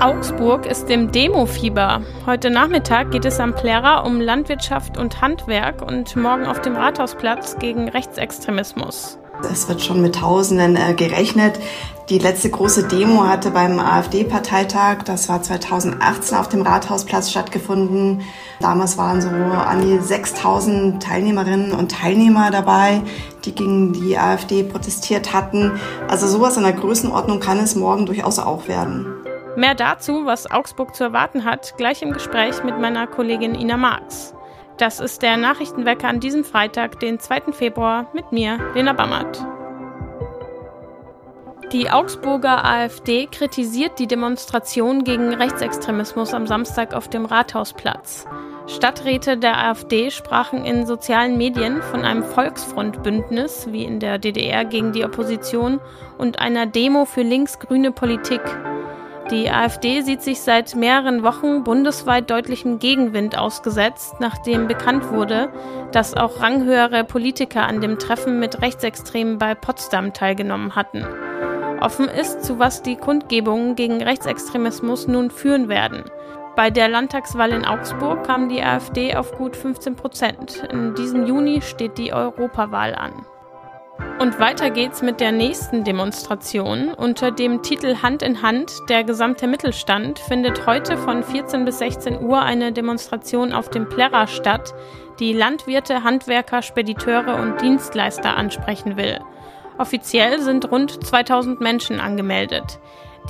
Augsburg 0.00 0.64
ist 0.64 0.88
im 0.88 1.12
Demofieber. 1.12 2.00
Heute 2.24 2.48
Nachmittag 2.48 3.10
geht 3.10 3.26
es 3.26 3.38
am 3.38 3.54
Plärrer 3.54 4.06
um 4.06 4.18
Landwirtschaft 4.18 4.96
und 4.96 5.20
Handwerk 5.20 5.82
und 5.82 6.16
morgen 6.16 6.46
auf 6.46 6.62
dem 6.62 6.74
Rathausplatz 6.74 7.58
gegen 7.58 7.86
Rechtsextremismus. 7.86 9.18
Es 9.52 9.68
wird 9.68 9.82
schon 9.82 10.00
mit 10.00 10.14
Tausenden 10.14 10.76
äh, 10.76 10.94
gerechnet. 10.94 11.58
Die 12.08 12.18
letzte 12.18 12.48
große 12.48 12.88
Demo 12.88 13.24
hatte 13.24 13.50
beim 13.50 13.78
AfD-Parteitag, 13.78 15.02
das 15.04 15.28
war 15.28 15.42
2018 15.42 16.36
auf 16.36 16.48
dem 16.48 16.62
Rathausplatz 16.62 17.30
stattgefunden. 17.30 18.22
Damals 18.58 18.96
waren 18.96 19.20
so 19.20 19.28
an 19.28 19.82
die 19.82 19.98
6000 19.98 21.02
Teilnehmerinnen 21.02 21.72
und 21.72 21.92
Teilnehmer 21.92 22.50
dabei, 22.50 23.02
die 23.44 23.54
gegen 23.54 23.92
die 23.92 24.18
AfD 24.18 24.62
protestiert 24.62 25.34
hatten. 25.34 25.72
Also 26.08 26.26
sowas 26.26 26.56
in 26.56 26.62
der 26.62 26.72
Größenordnung 26.72 27.38
kann 27.38 27.58
es 27.58 27.76
morgen 27.76 28.06
durchaus 28.06 28.38
auch 28.38 28.66
werden. 28.66 29.19
Mehr 29.60 29.74
dazu, 29.74 30.24
was 30.24 30.50
Augsburg 30.50 30.94
zu 30.94 31.04
erwarten 31.04 31.44
hat, 31.44 31.76
gleich 31.76 32.00
im 32.00 32.14
Gespräch 32.14 32.64
mit 32.64 32.78
meiner 32.78 33.06
Kollegin 33.06 33.54
Ina 33.54 33.76
Marx. 33.76 34.34
Das 34.78 35.00
ist 35.00 35.20
der 35.20 35.36
Nachrichtenwecker 35.36 36.08
an 36.08 36.18
diesem 36.18 36.44
Freitag, 36.44 36.98
den 37.00 37.18
2. 37.18 37.52
Februar, 37.52 38.06
mit 38.14 38.32
mir, 38.32 38.58
Lena 38.74 38.94
Bammert. 38.94 39.44
Die 41.72 41.90
Augsburger 41.90 42.64
AfD 42.64 43.26
kritisiert 43.26 43.98
die 43.98 44.06
Demonstration 44.06 45.04
gegen 45.04 45.34
Rechtsextremismus 45.34 46.32
am 46.32 46.46
Samstag 46.46 46.94
auf 46.94 47.08
dem 47.08 47.26
Rathausplatz. 47.26 48.26
Stadträte 48.66 49.36
der 49.36 49.58
AfD 49.58 50.10
sprachen 50.10 50.64
in 50.64 50.86
sozialen 50.86 51.36
Medien 51.36 51.82
von 51.82 52.02
einem 52.02 52.22
Volksfrontbündnis, 52.22 53.68
wie 53.70 53.84
in 53.84 54.00
der 54.00 54.16
DDR, 54.16 54.64
gegen 54.64 54.92
die 54.92 55.04
Opposition 55.04 55.80
und 56.16 56.38
einer 56.38 56.64
Demo 56.64 57.04
für 57.04 57.22
linksgrüne 57.22 57.92
Politik. 57.92 58.40
Die 59.30 59.48
AfD 59.48 60.00
sieht 60.00 60.22
sich 60.22 60.40
seit 60.40 60.74
mehreren 60.74 61.22
Wochen 61.22 61.62
bundesweit 61.62 62.28
deutlichem 62.30 62.80
Gegenwind 62.80 63.38
ausgesetzt, 63.38 64.16
nachdem 64.18 64.66
bekannt 64.66 65.10
wurde, 65.10 65.52
dass 65.92 66.14
auch 66.14 66.40
ranghöhere 66.40 67.04
Politiker 67.04 67.62
an 67.62 67.80
dem 67.80 68.00
Treffen 68.00 68.40
mit 68.40 68.60
Rechtsextremen 68.60 69.38
bei 69.38 69.54
Potsdam 69.54 70.12
teilgenommen 70.12 70.74
hatten. 70.74 71.06
Offen 71.80 72.08
ist, 72.08 72.44
zu 72.44 72.58
was 72.58 72.82
die 72.82 72.96
Kundgebungen 72.96 73.76
gegen 73.76 74.02
Rechtsextremismus 74.02 75.06
nun 75.06 75.30
führen 75.30 75.68
werden. 75.68 76.04
Bei 76.56 76.70
der 76.70 76.88
Landtagswahl 76.88 77.52
in 77.52 77.64
Augsburg 77.64 78.26
kam 78.26 78.48
die 78.48 78.62
AfD 78.62 79.14
auf 79.14 79.32
gut 79.38 79.54
15 79.54 79.94
Prozent. 79.94 80.68
In 80.72 80.94
diesem 80.96 81.26
Juni 81.26 81.62
steht 81.62 81.98
die 81.98 82.12
Europawahl 82.12 82.96
an. 82.96 83.12
Und 84.20 84.38
weiter 84.38 84.70
geht's 84.70 85.00
mit 85.00 85.18
der 85.20 85.32
nächsten 85.32 85.82
Demonstration. 85.82 86.92
Unter 86.92 87.30
dem 87.30 87.62
Titel 87.62 87.96
Hand 88.02 88.22
in 88.22 88.42
Hand, 88.42 88.72
der 88.88 89.02
gesamte 89.02 89.46
Mittelstand, 89.46 90.18
findet 90.18 90.66
heute 90.66 90.98
von 90.98 91.22
14 91.22 91.64
bis 91.64 91.78
16 91.78 92.20
Uhr 92.20 92.42
eine 92.42 92.72
Demonstration 92.72 93.52
auf 93.52 93.70
dem 93.70 93.88
Plärrer 93.88 94.26
statt, 94.26 94.74
die 95.20 95.32
Landwirte, 95.32 96.04
Handwerker, 96.04 96.62
Spediteure 96.62 97.36
und 97.36 97.62
Dienstleister 97.62 98.36
ansprechen 98.36 98.96
will. 98.96 99.20
Offiziell 99.78 100.40
sind 100.42 100.70
rund 100.70 101.02
2000 101.04 101.60
Menschen 101.60 102.00
angemeldet. 102.00 102.78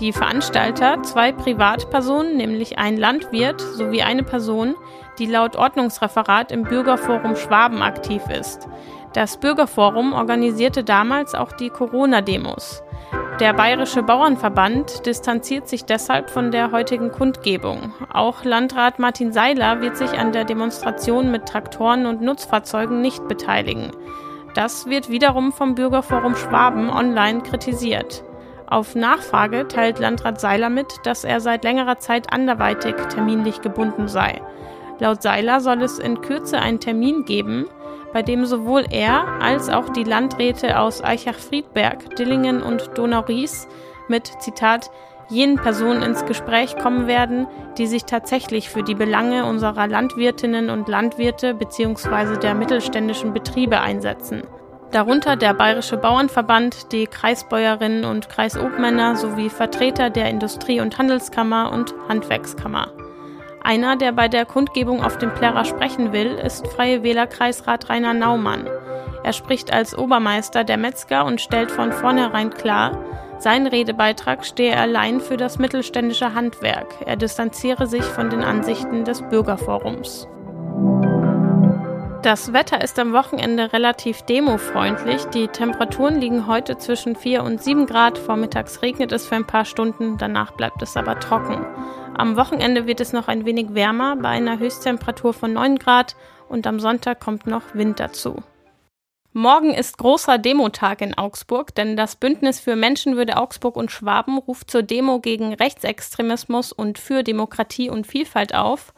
Die 0.00 0.12
Veranstalter, 0.12 1.02
zwei 1.02 1.30
Privatpersonen, 1.30 2.36
nämlich 2.36 2.78
ein 2.78 2.96
Landwirt 2.96 3.60
sowie 3.60 4.02
eine 4.02 4.22
Person, 4.22 4.74
die 5.20 5.26
laut 5.26 5.54
Ordnungsreferat 5.54 6.50
im 6.50 6.64
Bürgerforum 6.64 7.36
Schwaben 7.36 7.82
aktiv 7.82 8.22
ist. 8.28 8.66
Das 9.12 9.36
Bürgerforum 9.36 10.12
organisierte 10.12 10.82
damals 10.82 11.34
auch 11.34 11.52
die 11.52 11.68
Corona-Demos. 11.68 12.82
Der 13.40 13.52
Bayerische 13.54 14.02
Bauernverband 14.02 15.06
distanziert 15.06 15.68
sich 15.68 15.84
deshalb 15.84 16.30
von 16.30 16.50
der 16.50 16.72
heutigen 16.72 17.10
Kundgebung. 17.10 17.92
Auch 18.12 18.44
Landrat 18.44 18.98
Martin 18.98 19.32
Seiler 19.32 19.80
wird 19.80 19.96
sich 19.96 20.18
an 20.18 20.32
der 20.32 20.44
Demonstration 20.44 21.30
mit 21.30 21.46
Traktoren 21.46 22.06
und 22.06 22.20
Nutzfahrzeugen 22.20 23.00
nicht 23.00 23.26
beteiligen. 23.28 23.92
Das 24.54 24.86
wird 24.86 25.10
wiederum 25.10 25.52
vom 25.52 25.74
Bürgerforum 25.74 26.36
Schwaben 26.36 26.90
online 26.90 27.42
kritisiert. 27.42 28.24
Auf 28.66 28.94
Nachfrage 28.94 29.66
teilt 29.66 29.98
Landrat 29.98 30.40
Seiler 30.40 30.70
mit, 30.70 30.86
dass 31.04 31.24
er 31.24 31.40
seit 31.40 31.64
längerer 31.64 31.98
Zeit 31.98 32.32
anderweitig 32.32 32.94
terminlich 33.08 33.60
gebunden 33.62 34.06
sei. 34.06 34.40
Laut 35.00 35.22
Seiler 35.22 35.60
soll 35.60 35.82
es 35.82 35.98
in 35.98 36.20
Kürze 36.20 36.60
einen 36.60 36.78
Termin 36.78 37.24
geben, 37.24 37.66
bei 38.12 38.22
dem 38.22 38.44
sowohl 38.44 38.84
er 38.90 39.40
als 39.40 39.68
auch 39.68 39.88
die 39.88 40.04
Landräte 40.04 40.78
aus 40.78 41.02
Eichach-Friedberg, 41.02 42.16
Dillingen 42.16 42.62
und 42.62 42.90
Donau-Ries 42.96 43.66
mit, 44.08 44.30
Zitat, 44.40 44.90
jenen 45.30 45.56
Personen 45.56 46.02
ins 46.02 46.26
Gespräch 46.26 46.76
kommen 46.76 47.06
werden, 47.06 47.46
die 47.78 47.86
sich 47.86 48.04
tatsächlich 48.04 48.68
für 48.68 48.82
die 48.82 48.96
Belange 48.96 49.46
unserer 49.46 49.86
Landwirtinnen 49.86 50.70
und 50.70 50.88
Landwirte 50.88 51.54
bzw. 51.54 52.36
der 52.36 52.54
mittelständischen 52.54 53.32
Betriebe 53.32 53.80
einsetzen. 53.80 54.42
Darunter 54.90 55.36
der 55.36 55.54
Bayerische 55.54 55.96
Bauernverband, 55.96 56.90
die 56.90 57.06
Kreisbäuerinnen 57.06 58.04
und 58.04 58.28
Kreisobmänner 58.28 59.14
sowie 59.14 59.48
Vertreter 59.48 60.10
der 60.10 60.28
Industrie- 60.28 60.80
und 60.80 60.98
Handelskammer 60.98 61.70
und 61.72 61.94
Handwerkskammer. 62.08 62.88
Einer, 63.70 63.94
der 63.94 64.10
bei 64.10 64.26
der 64.26 64.46
Kundgebung 64.46 65.00
auf 65.00 65.16
dem 65.18 65.32
Plärrer 65.32 65.64
sprechen 65.64 66.12
will, 66.12 66.32
ist 66.44 66.66
Freie 66.66 67.04
Wählerkreisrat 67.04 67.88
Rainer 67.88 68.14
Naumann. 68.14 68.66
Er 69.22 69.32
spricht 69.32 69.72
als 69.72 69.96
Obermeister 69.96 70.64
der 70.64 70.76
Metzger 70.76 71.24
und 71.24 71.40
stellt 71.40 71.70
von 71.70 71.92
vornherein 71.92 72.50
klar, 72.50 72.98
sein 73.38 73.68
Redebeitrag 73.68 74.44
stehe 74.44 74.76
allein 74.76 75.20
für 75.20 75.36
das 75.36 75.60
mittelständische 75.60 76.34
Handwerk. 76.34 76.96
Er 77.06 77.14
distanziere 77.14 77.86
sich 77.86 78.02
von 78.02 78.28
den 78.28 78.42
Ansichten 78.42 79.04
des 79.04 79.22
Bürgerforums. 79.22 80.26
Das 82.22 82.52
Wetter 82.52 82.82
ist 82.82 82.98
am 82.98 83.14
Wochenende 83.14 83.72
relativ 83.72 84.20
demofreundlich. 84.20 85.24
Die 85.26 85.48
Temperaturen 85.48 86.20
liegen 86.20 86.46
heute 86.46 86.76
zwischen 86.76 87.16
4 87.16 87.42
und 87.42 87.62
7 87.62 87.86
Grad. 87.86 88.18
Vormittags 88.18 88.82
regnet 88.82 89.10
es 89.10 89.26
für 89.26 89.36
ein 89.36 89.46
paar 89.46 89.64
Stunden, 89.64 90.18
danach 90.18 90.52
bleibt 90.52 90.82
es 90.82 90.98
aber 90.98 91.18
trocken. 91.18 91.64
Am 92.18 92.36
Wochenende 92.36 92.86
wird 92.86 93.00
es 93.00 93.14
noch 93.14 93.28
ein 93.28 93.46
wenig 93.46 93.72
wärmer 93.72 94.16
bei 94.16 94.28
einer 94.28 94.58
Höchsttemperatur 94.58 95.32
von 95.32 95.54
9 95.54 95.78
Grad 95.78 96.14
und 96.50 96.66
am 96.66 96.78
Sonntag 96.78 97.20
kommt 97.20 97.46
noch 97.46 97.74
Wind 97.74 98.00
dazu. 98.00 98.42
Morgen 99.32 99.72
ist 99.72 99.96
großer 99.96 100.36
Demotag 100.36 101.00
in 101.00 101.16
Augsburg, 101.16 101.74
denn 101.74 101.96
das 101.96 102.16
Bündnis 102.16 102.60
für 102.60 102.76
Menschenwürde 102.76 103.38
Augsburg 103.38 103.76
und 103.76 103.90
Schwaben 103.90 104.36
ruft 104.36 104.70
zur 104.70 104.82
Demo 104.82 105.20
gegen 105.20 105.54
Rechtsextremismus 105.54 106.72
und 106.72 106.98
für 106.98 107.22
Demokratie 107.22 107.88
und 107.88 108.06
Vielfalt 108.06 108.54
auf. 108.54 108.92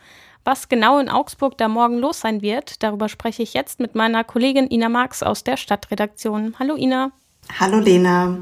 Was 0.45 0.69
genau 0.69 0.99
in 0.99 1.09
Augsburg 1.09 1.57
da 1.57 1.69
morgen 1.69 1.99
los 1.99 2.21
sein 2.21 2.43
wird, 2.43 2.83
darüber 2.83 3.09
spreche 3.09 3.45
ich 3.45 3.55
jetzt 3.55 3.79
mit 3.79 3.95
meiner 3.95 4.25
Kollegin 4.25 4.69
Ina 4.69 4.89
Marx 4.89 5.23
aus 5.23 5.45
der 5.45 5.57
Stadtredaktion. 5.57 6.57
Hallo 6.59 6.75
Ina. 6.75 7.13
Hallo 7.61 7.79
Lena. 7.79 8.39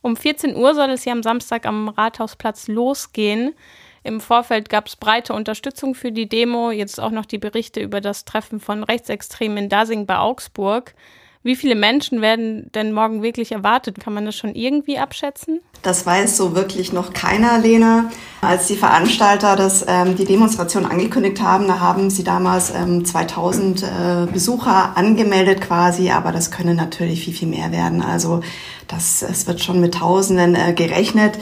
Um 0.00 0.16
14 0.16 0.56
Uhr 0.56 0.74
soll 0.74 0.90
es 0.90 1.02
hier 1.02 1.12
am 1.12 1.22
Samstag 1.22 1.66
am 1.66 1.88
Rathausplatz 1.88 2.68
losgehen. 2.68 3.54
Im 4.02 4.20
Vorfeld 4.20 4.68
gab 4.68 4.86
es 4.86 4.96
breite 4.96 5.34
Unterstützung 5.34 5.94
für 5.94 6.10
die 6.10 6.28
Demo, 6.28 6.70
jetzt 6.70 6.98
auch 6.98 7.10
noch 7.10 7.26
die 7.26 7.38
Berichte 7.38 7.80
über 7.80 8.00
das 8.00 8.24
Treffen 8.24 8.58
von 8.58 8.82
Rechtsextremen 8.82 9.58
in 9.58 9.68
Dasing 9.68 10.06
bei 10.06 10.18
Augsburg. 10.18 10.94
Wie 11.44 11.56
viele 11.56 11.74
Menschen 11.74 12.20
werden 12.20 12.70
denn 12.72 12.92
morgen 12.92 13.22
wirklich 13.22 13.50
erwartet? 13.50 13.98
Kann 13.98 14.14
man 14.14 14.24
das 14.24 14.36
schon 14.36 14.54
irgendwie 14.54 14.98
abschätzen? 14.98 15.60
Das 15.82 16.06
weiß 16.06 16.36
so 16.36 16.54
wirklich 16.54 16.92
noch 16.92 17.12
keiner, 17.12 17.58
Lena. 17.58 18.10
Als 18.40 18.68
die 18.68 18.76
Veranstalter 18.76 19.56
das, 19.56 19.84
ähm, 19.88 20.14
die 20.14 20.24
Demonstration 20.24 20.86
angekündigt 20.86 21.42
haben, 21.42 21.66
da 21.66 21.80
haben 21.80 22.10
sie 22.10 22.22
damals 22.22 22.72
ähm, 22.72 23.04
2000 23.04 23.82
äh, 23.82 23.86
Besucher 24.32 24.96
angemeldet 24.96 25.60
quasi, 25.60 26.10
aber 26.10 26.30
das 26.30 26.52
können 26.52 26.76
natürlich 26.76 27.24
viel, 27.24 27.34
viel 27.34 27.48
mehr 27.48 27.72
werden. 27.72 28.02
Also 28.02 28.42
das, 28.86 29.22
es 29.22 29.48
wird 29.48 29.60
schon 29.60 29.80
mit 29.80 29.94
Tausenden 29.94 30.54
äh, 30.54 30.72
gerechnet. 30.74 31.38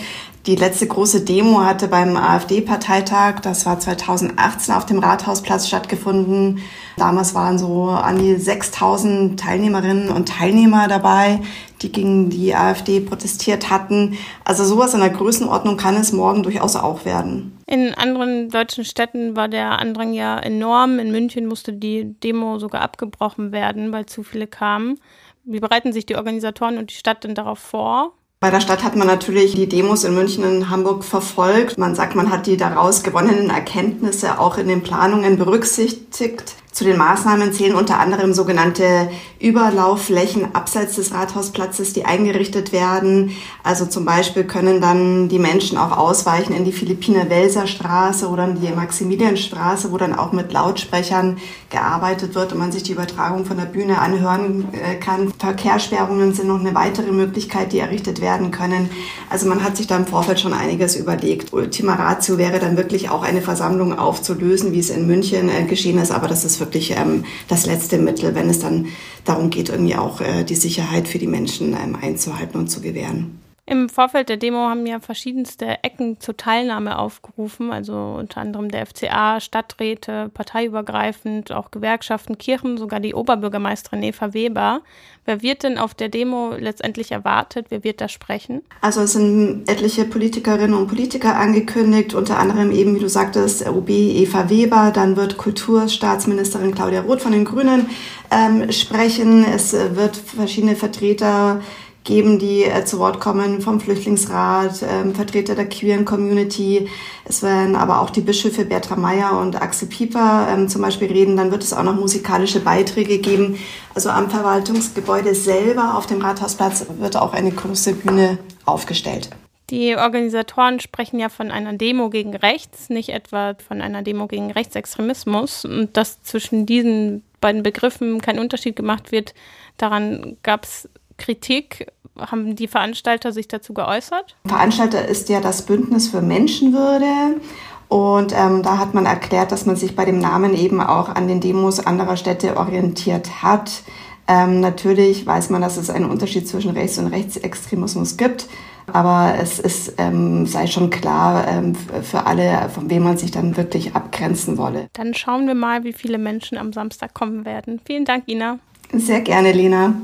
Die 0.46 0.56
letzte 0.56 0.86
große 0.86 1.22
Demo 1.22 1.60
hatte 1.60 1.86
beim 1.86 2.16
AfD-Parteitag, 2.16 3.40
das 3.40 3.66
war 3.66 3.78
2018 3.78 4.74
auf 4.74 4.86
dem 4.86 4.98
Rathausplatz 4.98 5.68
stattgefunden. 5.68 6.60
Damals 6.96 7.34
waren 7.34 7.58
so 7.58 7.90
an 7.90 8.18
die 8.18 8.36
6000 8.36 9.38
Teilnehmerinnen 9.38 10.08
und 10.08 10.30
Teilnehmer 10.30 10.88
dabei, 10.88 11.40
die 11.82 11.92
gegen 11.92 12.30
die 12.30 12.54
AfD 12.54 13.00
protestiert 13.00 13.68
hatten. 13.68 14.16
Also 14.42 14.64
sowas 14.64 14.94
in 14.94 15.00
der 15.00 15.10
Größenordnung 15.10 15.76
kann 15.76 15.96
es 15.96 16.10
morgen 16.10 16.42
durchaus 16.42 16.74
auch 16.74 17.04
werden. 17.04 17.58
In 17.66 17.92
anderen 17.92 18.48
deutschen 18.48 18.86
Städten 18.86 19.36
war 19.36 19.48
der 19.48 19.78
Andrang 19.78 20.14
ja 20.14 20.38
enorm. 20.38 20.98
In 20.98 21.10
München 21.10 21.46
musste 21.46 21.74
die 21.74 22.14
Demo 22.22 22.58
sogar 22.58 22.80
abgebrochen 22.80 23.52
werden, 23.52 23.92
weil 23.92 24.06
zu 24.06 24.22
viele 24.22 24.46
kamen. 24.46 24.98
Wie 25.44 25.60
bereiten 25.60 25.92
sich 25.92 26.06
die 26.06 26.16
Organisatoren 26.16 26.78
und 26.78 26.90
die 26.90 26.96
Stadt 26.96 27.24
denn 27.24 27.34
darauf 27.34 27.58
vor? 27.58 28.14
Bei 28.42 28.48
der 28.48 28.62
Stadt 28.62 28.82
hat 28.82 28.96
man 28.96 29.06
natürlich 29.06 29.54
die 29.54 29.68
Demos 29.68 30.02
in 30.02 30.14
München 30.14 30.44
und 30.44 30.70
Hamburg 30.70 31.04
verfolgt. 31.04 31.76
Man 31.76 31.94
sagt, 31.94 32.14
man 32.14 32.30
hat 32.30 32.46
die 32.46 32.56
daraus 32.56 33.02
gewonnenen 33.02 33.50
Erkenntnisse 33.50 34.38
auch 34.38 34.56
in 34.56 34.66
den 34.66 34.82
Planungen 34.82 35.36
berücksichtigt. 35.36 36.54
Zu 36.72 36.84
den 36.84 36.98
Maßnahmen 36.98 37.52
zählen 37.52 37.74
unter 37.74 37.98
anderem 37.98 38.32
sogenannte 38.32 39.10
Überlaufflächen 39.40 40.54
abseits 40.54 40.96
des 40.96 41.12
Rathausplatzes, 41.12 41.94
die 41.94 42.04
eingerichtet 42.04 42.72
werden. 42.72 43.32
Also 43.64 43.86
zum 43.86 44.04
Beispiel 44.04 44.44
können 44.44 44.80
dann 44.80 45.28
die 45.28 45.40
Menschen 45.40 45.76
auch 45.78 45.96
ausweichen 45.96 46.54
in 46.54 46.64
die 46.64 46.72
Philippiner-Welser 46.72 47.66
Straße 47.66 48.28
oder 48.28 48.44
in 48.44 48.60
die 48.60 48.68
Maximilianstraße, 48.68 49.90
wo 49.90 49.96
dann 49.96 50.14
auch 50.14 50.30
mit 50.30 50.52
Lautsprechern 50.52 51.38
gearbeitet 51.70 52.36
wird 52.36 52.52
und 52.52 52.58
man 52.58 52.70
sich 52.70 52.84
die 52.84 52.92
Übertragung 52.92 53.46
von 53.46 53.56
der 53.56 53.64
Bühne 53.64 53.98
anhören 53.98 54.68
äh, 54.72 54.94
kann. 54.94 55.32
Verkehrssperrungen 55.38 56.34
sind 56.34 56.48
noch 56.48 56.60
eine 56.60 56.74
weitere 56.74 57.10
Möglichkeit, 57.10 57.72
die 57.72 57.80
errichtet 57.80 58.20
werden 58.20 58.52
können. 58.52 58.90
Also 59.28 59.48
man 59.48 59.64
hat 59.64 59.76
sich 59.76 59.88
da 59.88 59.96
im 59.96 60.06
Vorfeld 60.06 60.38
schon 60.38 60.52
einiges 60.52 60.94
überlegt. 60.94 61.52
Ultima 61.52 61.94
Ratio 61.94 62.38
wäre 62.38 62.60
dann 62.60 62.76
wirklich 62.76 63.10
auch 63.10 63.22
eine 63.22 63.42
Versammlung 63.42 63.98
aufzulösen, 63.98 64.72
wie 64.72 64.80
es 64.80 64.90
in 64.90 65.08
München 65.08 65.48
äh, 65.48 65.64
geschehen 65.64 65.98
ist, 65.98 66.12
aber 66.12 66.28
das 66.28 66.44
ist 66.60 66.66
wirklich 66.66 66.96
ähm, 66.96 67.24
das 67.48 67.66
letzte 67.66 67.98
Mittel, 67.98 68.34
wenn 68.34 68.50
es 68.50 68.60
dann 68.60 68.86
darum 69.24 69.50
geht, 69.50 69.68
irgendwie 69.68 69.96
auch 69.96 70.20
äh, 70.20 70.44
die 70.44 70.54
Sicherheit 70.54 71.08
für 71.08 71.18
die 71.18 71.26
Menschen 71.26 71.72
ähm, 71.72 71.96
einzuhalten 72.00 72.58
und 72.58 72.68
zu 72.68 72.80
gewähren. 72.80 73.39
Im 73.70 73.88
Vorfeld 73.88 74.28
der 74.28 74.36
Demo 74.36 74.68
haben 74.68 74.84
ja 74.84 74.98
verschiedenste 74.98 75.84
Ecken 75.84 76.18
zur 76.18 76.36
Teilnahme 76.36 76.98
aufgerufen, 76.98 77.70
also 77.70 78.16
unter 78.18 78.40
anderem 78.40 78.68
der 78.68 78.84
FCA, 78.84 79.38
Stadträte, 79.38 80.28
parteiübergreifend, 80.34 81.52
auch 81.52 81.70
Gewerkschaften, 81.70 82.36
Kirchen, 82.36 82.78
sogar 82.78 82.98
die 82.98 83.14
Oberbürgermeisterin 83.14 84.02
Eva 84.02 84.34
Weber. 84.34 84.80
Wer 85.24 85.42
wird 85.42 85.62
denn 85.62 85.78
auf 85.78 85.94
der 85.94 86.08
Demo 86.08 86.54
letztendlich 86.58 87.12
erwartet? 87.12 87.66
Wer 87.68 87.84
wird 87.84 88.00
da 88.00 88.08
sprechen? 88.08 88.62
Also 88.80 89.02
es 89.02 89.12
sind 89.12 89.68
etliche 89.68 90.04
Politikerinnen 90.04 90.74
und 90.74 90.88
Politiker 90.88 91.36
angekündigt, 91.36 92.12
unter 92.12 92.40
anderem 92.40 92.72
eben, 92.72 92.96
wie 92.96 93.00
du 93.00 93.08
sagtest, 93.08 93.68
OB 93.68 93.88
Eva 93.88 94.50
Weber, 94.50 94.90
dann 94.92 95.14
wird 95.14 95.36
Kulturstaatsministerin 95.36 96.74
Claudia 96.74 97.02
Roth 97.02 97.22
von 97.22 97.30
den 97.30 97.44
Grünen 97.44 97.88
ähm, 98.32 98.72
sprechen. 98.72 99.44
Es 99.44 99.72
wird 99.72 100.16
verschiedene 100.16 100.74
Vertreter 100.74 101.60
geben, 102.04 102.38
die 102.38 102.64
äh, 102.64 102.84
zu 102.84 102.98
Wort 102.98 103.20
kommen 103.20 103.60
vom 103.60 103.80
Flüchtlingsrat, 103.80 104.82
ähm, 104.82 105.14
Vertreter 105.14 105.54
der 105.54 105.68
queeren 105.68 106.04
Community. 106.04 106.88
Es 107.24 107.42
werden 107.42 107.76
aber 107.76 108.00
auch 108.00 108.10
die 108.10 108.22
Bischöfe 108.22 108.64
Bertram 108.64 109.02
Meyer 109.02 109.38
und 109.38 109.60
Axel 109.60 109.88
Pieper 109.88 110.48
ähm, 110.50 110.68
zum 110.68 110.82
Beispiel 110.82 111.08
reden. 111.08 111.36
Dann 111.36 111.50
wird 111.50 111.62
es 111.62 111.72
auch 111.72 111.82
noch 111.82 111.94
musikalische 111.94 112.60
Beiträge 112.60 113.18
geben. 113.18 113.58
Also 113.94 114.10
am 114.10 114.30
Verwaltungsgebäude 114.30 115.34
selber 115.34 115.96
auf 115.96 116.06
dem 116.06 116.22
Rathausplatz 116.22 116.86
wird 116.98 117.16
auch 117.16 117.32
eine 117.32 117.50
große 117.50 117.94
Bühne 117.94 118.38
aufgestellt. 118.64 119.30
Die 119.70 119.96
Organisatoren 119.96 120.80
sprechen 120.80 121.20
ja 121.20 121.28
von 121.28 121.52
einer 121.52 121.74
Demo 121.74 122.10
gegen 122.10 122.34
rechts, 122.34 122.88
nicht 122.88 123.10
etwa 123.10 123.54
von 123.68 123.80
einer 123.80 124.02
Demo 124.02 124.26
gegen 124.26 124.50
Rechtsextremismus. 124.50 125.64
Und 125.64 125.96
dass 125.96 126.22
zwischen 126.22 126.66
diesen 126.66 127.22
beiden 127.40 127.62
Begriffen 127.62 128.20
kein 128.20 128.40
Unterschied 128.40 128.74
gemacht 128.74 129.12
wird, 129.12 129.32
daran 129.76 130.36
gab 130.42 130.64
es 130.64 130.88
Kritik. 131.20 131.86
Haben 132.18 132.56
die 132.56 132.66
Veranstalter 132.66 133.32
sich 133.32 133.46
dazu 133.46 133.72
geäußert? 133.72 134.36
Veranstalter 134.46 135.06
ist 135.06 135.28
ja 135.28 135.40
das 135.40 135.62
Bündnis 135.62 136.08
für 136.08 136.20
Menschenwürde. 136.20 137.40
Und 137.88 138.32
ähm, 138.36 138.62
da 138.62 138.78
hat 138.78 138.94
man 138.94 139.06
erklärt, 139.06 139.52
dass 139.52 139.66
man 139.66 139.76
sich 139.76 139.96
bei 139.96 140.04
dem 140.04 140.18
Namen 140.18 140.54
eben 140.54 140.80
auch 140.80 141.08
an 141.08 141.28
den 141.28 141.40
Demos 141.40 141.80
anderer 141.80 142.16
Städte 142.16 142.56
orientiert 142.56 143.42
hat. 143.42 143.82
Ähm, 144.28 144.60
natürlich 144.60 145.26
weiß 145.26 145.50
man, 145.50 145.60
dass 145.60 145.76
es 145.76 145.90
einen 145.90 146.08
Unterschied 146.08 146.46
zwischen 146.46 146.70
Rechts- 146.70 146.98
und 146.98 147.08
Rechtsextremismus 147.08 148.16
gibt. 148.16 148.46
Aber 148.92 149.34
es 149.40 149.58
ist, 149.58 149.94
ähm, 149.98 150.46
sei 150.46 150.66
schon 150.66 150.90
klar 150.90 151.46
ähm, 151.48 151.74
für 151.74 152.26
alle, 152.26 152.68
von 152.72 152.90
wem 152.90 153.04
man 153.04 153.16
sich 153.16 153.30
dann 153.30 153.56
wirklich 153.56 153.94
abgrenzen 153.94 154.56
wolle. 154.56 154.88
Dann 154.92 155.14
schauen 155.14 155.46
wir 155.46 155.54
mal, 155.54 155.84
wie 155.84 155.92
viele 155.92 156.18
Menschen 156.18 156.58
am 156.58 156.72
Samstag 156.72 157.14
kommen 157.14 157.44
werden. 157.44 157.80
Vielen 157.84 158.04
Dank, 158.04 158.24
Ina. 158.28 158.58
Sehr 158.92 159.20
gerne, 159.20 159.52
Lena. 159.52 159.94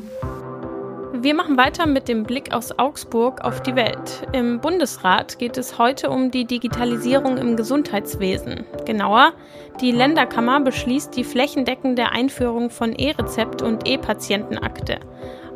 Wir 1.22 1.34
machen 1.34 1.56
weiter 1.56 1.86
mit 1.86 2.08
dem 2.08 2.24
Blick 2.24 2.52
aus 2.52 2.78
Augsburg 2.78 3.40
auf 3.42 3.62
die 3.62 3.74
Welt. 3.74 4.26
Im 4.32 4.60
Bundesrat 4.60 5.38
geht 5.38 5.56
es 5.56 5.78
heute 5.78 6.10
um 6.10 6.30
die 6.30 6.44
Digitalisierung 6.44 7.38
im 7.38 7.56
Gesundheitswesen. 7.56 8.66
Genauer, 8.84 9.32
die 9.80 9.92
Länderkammer 9.92 10.60
beschließt 10.60 11.16
die 11.16 11.24
flächendeckende 11.24 12.10
Einführung 12.10 12.68
von 12.68 12.92
E-Rezept 12.92 13.62
und 13.62 13.88
E-Patientenakte. 13.88 14.98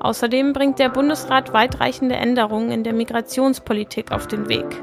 Außerdem 0.00 0.54
bringt 0.54 0.78
der 0.78 0.88
Bundesrat 0.88 1.52
weitreichende 1.52 2.14
Änderungen 2.14 2.70
in 2.70 2.82
der 2.82 2.94
Migrationspolitik 2.94 4.12
auf 4.12 4.26
den 4.26 4.48
Weg. 4.48 4.82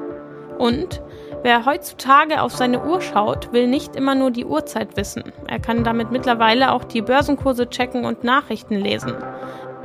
Und 0.59 1.01
wer 1.41 1.65
heutzutage 1.65 2.41
auf 2.41 2.55
seine 2.55 2.85
Uhr 2.85 3.01
schaut, 3.01 3.51
will 3.51 3.67
nicht 3.67 3.95
immer 3.95 4.13
nur 4.13 4.29
die 4.29 4.45
Uhrzeit 4.45 4.95
wissen. 4.95 5.23
Er 5.47 5.59
kann 5.59 5.83
damit 5.83 6.11
mittlerweile 6.11 6.71
auch 6.71 6.83
die 6.83 7.01
Börsenkurse 7.01 7.67
checken 7.67 8.05
und 8.05 8.23
Nachrichten 8.23 8.75
lesen. 8.75 9.13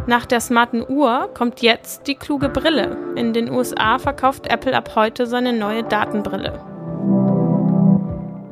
Nach 0.06 0.26
der 0.26 0.40
smarten 0.40 0.84
Uhr 0.88 1.30
kommt 1.32 1.62
jetzt 1.62 2.08
die 2.08 2.16
kluge 2.16 2.48
Brille. 2.48 2.96
In 3.14 3.32
den 3.32 3.50
USA 3.50 3.98
verkauft 3.98 4.48
Apple 4.48 4.76
ab 4.76 4.96
heute 4.96 5.26
seine 5.26 5.52
neue 5.52 5.84
Datenbrille. 5.84 6.60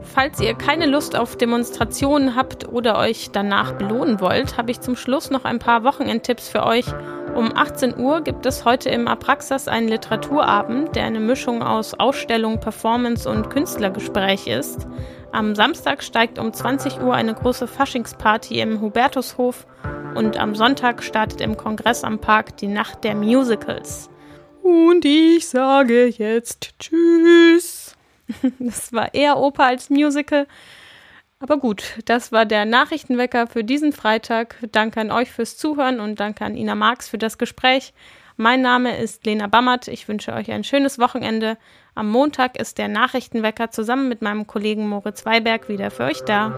Falls 0.02 0.40
ihr 0.40 0.54
keine 0.54 0.86
Lust 0.86 1.16
auf 1.16 1.36
Demonstrationen 1.36 2.36
habt 2.36 2.68
oder 2.68 2.98
euch 2.98 3.30
danach 3.32 3.72
belohnen 3.72 4.20
wollt, 4.20 4.56
habe 4.56 4.70
ich 4.70 4.80
zum 4.80 4.94
Schluss 4.94 5.30
noch 5.30 5.44
ein 5.44 5.58
paar 5.58 5.82
Wochenendtipps 5.82 6.48
für 6.48 6.64
euch. 6.64 6.86
Um 7.34 7.56
18 7.56 7.98
Uhr 7.98 8.20
gibt 8.20 8.46
es 8.46 8.64
heute 8.64 8.88
im 8.90 9.08
Apraxas 9.08 9.66
einen 9.66 9.88
Literaturabend, 9.88 10.94
der 10.94 11.04
eine 11.04 11.20
Mischung 11.20 11.62
aus 11.62 11.94
Ausstellung, 11.94 12.60
Performance 12.60 13.28
und 13.28 13.50
Künstlergespräch 13.50 14.46
ist. 14.46 14.86
Am 15.32 15.54
Samstag 15.54 16.02
steigt 16.02 16.38
um 16.38 16.52
20 16.52 17.00
Uhr 17.00 17.14
eine 17.14 17.34
große 17.34 17.66
Faschingsparty 17.66 18.60
im 18.60 18.80
Hubertushof 18.80 19.66
und 20.14 20.36
am 20.36 20.54
Sonntag 20.54 21.02
startet 21.02 21.40
im 21.40 21.56
Kongress 21.56 22.04
am 22.04 22.18
Park 22.18 22.56
die 22.56 22.66
Nacht 22.66 23.04
der 23.04 23.14
Musicals. 23.14 24.10
Und 24.62 25.04
ich 25.04 25.48
sage 25.48 26.06
jetzt 26.06 26.74
Tschüss. 26.78 27.96
Das 28.58 28.92
war 28.92 29.12
eher 29.12 29.38
Oper 29.38 29.64
als 29.64 29.90
Musical. 29.90 30.46
Aber 31.40 31.56
gut, 31.56 31.98
das 32.04 32.32
war 32.32 32.44
der 32.44 32.64
Nachrichtenwecker 32.66 33.46
für 33.46 33.64
diesen 33.64 33.92
Freitag. 33.92 34.56
Danke 34.72 35.00
an 35.00 35.10
euch 35.10 35.32
fürs 35.32 35.56
Zuhören 35.56 35.98
und 35.98 36.20
danke 36.20 36.44
an 36.44 36.54
Ina 36.54 36.74
Marx 36.74 37.08
für 37.08 37.18
das 37.18 37.38
Gespräch. 37.38 37.92
Mein 38.36 38.62
Name 38.62 38.96
ist 38.96 39.26
Lena 39.26 39.48
Bammert. 39.48 39.88
Ich 39.88 40.06
wünsche 40.06 40.32
euch 40.32 40.50
ein 40.50 40.64
schönes 40.64 40.98
Wochenende. 40.98 41.58
Am 41.94 42.10
Montag 42.10 42.58
ist 42.58 42.78
der 42.78 42.88
Nachrichtenwecker 42.88 43.70
zusammen 43.70 44.08
mit 44.08 44.22
meinem 44.22 44.46
Kollegen 44.46 44.88
Moritz 44.88 45.26
Weiberg 45.26 45.68
wieder 45.68 45.90
für 45.90 46.04
euch 46.04 46.22
da. 46.22 46.54